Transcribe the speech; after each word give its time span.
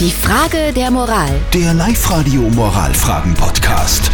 Die 0.00 0.10
Frage 0.10 0.72
der 0.74 0.90
Moral. 0.90 1.30
Der 1.52 1.72
Live-Radio 1.72 2.40
Moralfragen-Podcast. 2.50 4.10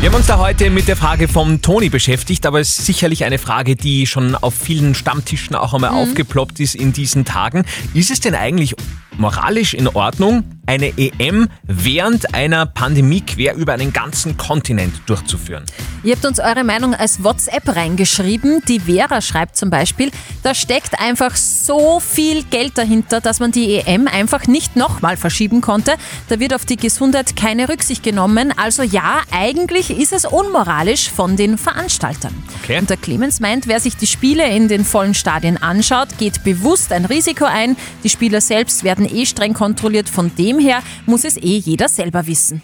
Wir 0.00 0.10
haben 0.10 0.16
uns 0.16 0.26
da 0.26 0.36
heute 0.38 0.68
mit 0.68 0.86
der 0.86 0.96
Frage 0.96 1.28
vom 1.28 1.62
Toni 1.62 1.88
beschäftigt, 1.88 2.44
aber 2.44 2.60
es 2.60 2.78
ist 2.78 2.84
sicherlich 2.84 3.24
eine 3.24 3.38
Frage, 3.38 3.74
die 3.74 4.06
schon 4.06 4.34
auf 4.34 4.52
vielen 4.52 4.94
Stammtischen 4.94 5.56
auch 5.56 5.72
einmal 5.72 5.90
aufgeploppt 5.92 6.60
ist 6.60 6.74
in 6.74 6.92
diesen 6.92 7.24
Tagen. 7.24 7.64
Ist 7.94 8.10
es 8.10 8.20
denn 8.20 8.34
eigentlich 8.34 8.76
moralisch 9.18 9.74
in 9.74 9.88
Ordnung, 9.88 10.44
eine 10.66 10.92
EM 10.98 11.48
während 11.62 12.34
einer 12.34 12.66
Pandemie 12.66 13.20
quer 13.20 13.54
über 13.54 13.72
einen 13.72 13.92
ganzen 13.92 14.36
Kontinent 14.36 14.94
durchzuführen? 15.06 15.64
Ihr 16.02 16.14
habt 16.14 16.24
uns 16.26 16.38
eure 16.38 16.64
Meinung 16.64 16.94
als 16.94 17.22
WhatsApp 17.22 17.74
reingeschrieben. 17.74 18.62
Die 18.68 18.80
Vera 18.80 19.20
schreibt 19.20 19.56
zum 19.56 19.70
Beispiel, 19.70 20.10
da 20.42 20.54
steckt 20.54 21.00
einfach 21.00 21.34
so 21.36 22.00
viel 22.00 22.42
Geld 22.44 22.78
dahinter, 22.78 23.20
dass 23.20 23.40
man 23.40 23.52
die 23.52 23.76
EM 23.76 24.08
einfach 24.08 24.46
nicht 24.46 24.76
nochmal 24.76 25.16
verschieben 25.16 25.60
konnte. 25.60 25.94
Da 26.28 26.38
wird 26.40 26.54
auf 26.54 26.64
die 26.64 26.76
Gesundheit 26.76 27.36
keine 27.36 27.68
Rücksicht 27.68 28.02
genommen. 28.02 28.52
Also 28.56 28.82
ja, 28.82 29.22
eigentlich 29.30 29.90
ist 29.90 30.12
es 30.12 30.24
unmoralisch 30.24 31.10
von 31.10 31.36
den 31.36 31.58
Veranstaltern. 31.58 32.34
Okay. 32.62 32.78
Und 32.78 32.90
der 32.90 32.96
Clemens 32.96 33.40
meint, 33.40 33.66
wer 33.66 33.80
sich 33.80 33.96
die 33.96 34.06
Spiele 34.06 34.48
in 34.48 34.68
den 34.68 34.84
vollen 34.84 35.14
Stadien 35.14 35.60
anschaut, 35.62 36.18
geht 36.18 36.44
bewusst 36.44 36.92
ein 36.92 37.04
Risiko 37.04 37.44
ein. 37.44 37.76
Die 38.04 38.10
Spieler 38.10 38.40
selbst 38.40 38.84
werden 38.84 39.05
eh 39.06 39.26
streng 39.26 39.54
kontrolliert. 39.54 40.08
Von 40.08 40.30
dem 40.36 40.58
her 40.58 40.82
muss 41.06 41.24
es 41.24 41.36
eh 41.36 41.58
jeder 41.58 41.88
selber 41.88 42.26
wissen. 42.26 42.62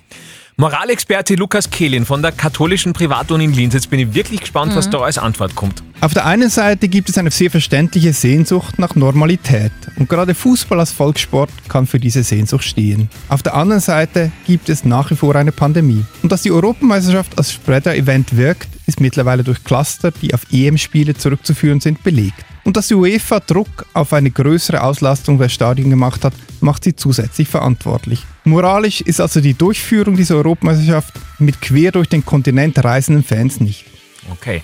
Moralexperte 0.59 1.35
Lukas 1.35 1.71
Kehlin 1.71 2.05
von 2.05 2.21
der 2.21 2.31
katholischen 2.31 2.93
Privatuni 2.93 3.45
in 3.45 3.55
Linz. 3.55 3.73
Jetzt 3.73 3.89
bin 3.89 3.99
ich 4.01 4.15
wirklich 4.15 4.41
gespannt, 4.41 4.77
was 4.77 4.91
da 4.91 4.99
als 4.99 5.17
Antwort 5.17 5.55
kommt. 5.55 5.83
Auf 6.03 6.13
der 6.13 6.27
einen 6.27 6.51
Seite 6.51 6.89
gibt 6.89 7.09
es 7.09 7.17
eine 7.17 7.31
sehr 7.31 7.51
verständliche 7.51 8.13
Sehnsucht 8.13 8.79
nach 8.79 8.95
Normalität 8.95 9.73
und 9.97 10.11
gerade 10.11 10.35
Fußball 10.35 10.79
als 10.79 10.93
Volkssport 10.93 11.51
kann 11.69 11.87
für 11.87 11.99
diese 11.99 12.23
Sehnsucht 12.23 12.65
stehen. 12.65 13.09
Auf 13.29 13.43
der 13.43 13.55
anderen 13.55 13.81
Seite 13.81 14.31
gibt 14.47 14.69
es 14.69 14.85
nach 14.85 15.11
wie 15.11 15.17
vor 15.17 15.35
eine 15.37 15.53
Pandemie. 15.53 16.05
Und 16.23 16.31
dass 16.31 16.43
die 16.43 16.51
Europameisterschaft 16.51 17.39
als 17.39 17.53
Spreader-Event 17.53 18.37
wirkt, 18.37 18.69
ist 18.87 19.01
mittlerweile 19.01 19.45
durch 19.45 19.65
Cluster, 19.65 20.11
die 20.11 20.35
auf 20.35 20.43
EM-Spiele 20.53 21.15
zurückzuführen 21.15 21.81
sind, 21.81 22.03
belegt. 22.03 22.45
Und 22.65 22.77
dass 22.77 22.89
die 22.89 22.95
UEFA 22.95 23.41
Druck 23.41 23.87
auf 23.93 24.13
eine 24.13 24.31
größere 24.31 24.83
Auslastung 24.83 25.39
der 25.39 25.49
Stadien 25.49 25.91
gemacht 25.91 26.25
hat, 26.25 26.33
macht 26.61 26.85
sie 26.85 26.95
zusätzlich 26.95 27.49
verantwortlich. 27.49 28.25
Moralisch 28.45 29.01
ist 29.01 29.21
also 29.21 29.41
die 29.41 29.55
Durchführung 29.55 30.17
dieser 30.17 30.37
Europameisterschaft 30.37 31.15
mit 31.39 31.61
quer 31.61 31.91
durch 31.91 32.09
den 32.09 32.25
Kontinent 32.25 32.83
reisenden 32.83 33.25
Fans 33.25 33.61
nicht. 33.61 33.85
Okay. 34.31 34.63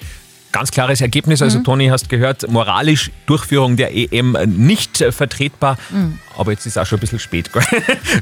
Ganz 0.50 0.70
klares 0.70 1.00
Ergebnis. 1.00 1.41
Mhm. 1.41 1.44
Also, 1.44 1.58
Toni, 1.60 1.88
hast 1.88 2.08
gehört, 2.08 2.50
moralisch 2.50 3.10
Durchführung 3.27 3.77
der 3.77 3.94
EM 3.94 4.36
nicht 4.46 5.05
vertretbar. 5.10 5.77
Aber 6.36 6.52
jetzt 6.52 6.64
ist 6.66 6.78
auch 6.78 6.86
schon 6.86 6.98
ein 6.98 7.00
bisschen 7.00 7.18
spät. 7.18 7.52
gell? 7.52 7.62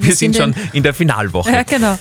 Wir 0.00 0.14
sind 0.14 0.34
sind 0.34 0.36
schon 0.36 0.55
in- 0.72 0.83
der 0.83 0.94
Finalwoche. 0.94 1.50
Ja, 1.52 1.62
genau. 1.62 1.98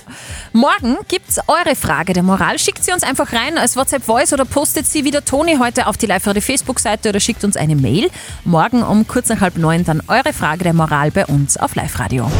Morgen 0.53 0.97
gibt's 1.07 1.37
eure 1.47 1.75
Frage 1.75 2.13
der 2.13 2.23
Moral. 2.23 2.57
Schickt 2.57 2.83
sie 2.83 2.91
uns 2.91 3.03
einfach 3.03 3.33
rein 3.33 3.57
als 3.57 3.75
WhatsApp-Voice 3.75 4.33
oder 4.33 4.45
postet 4.45 4.87
sie 4.87 5.03
wie 5.03 5.11
der 5.11 5.25
Toni 5.25 5.57
heute 5.59 5.87
auf 5.87 5.97
die 5.97 6.05
live 6.05 6.23
Facebook-Seite 6.23 7.09
oder 7.09 7.19
schickt 7.19 7.43
uns 7.43 7.55
eine 7.57 7.75
Mail. 7.75 8.09
Morgen 8.45 8.81
um 8.83 9.07
kurz 9.07 9.29
nach 9.29 9.41
halb 9.41 9.57
neun 9.57 9.83
dann 9.83 10.01
eure 10.07 10.33
Frage 10.33 10.63
der 10.63 10.73
Moral 10.73 11.11
bei 11.11 11.25
uns 11.25 11.57
auf 11.57 11.75
Live-Radio. 11.75 12.31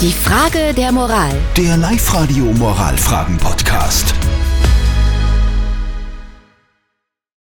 Die 0.00 0.12
Frage 0.12 0.72
der 0.74 0.92
Moral. 0.92 1.30
Der 1.56 1.76
Live-Radio 1.76 2.44
Moralfragen-Podcast. 2.54 4.14